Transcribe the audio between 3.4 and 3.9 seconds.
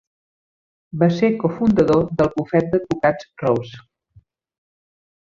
Rose.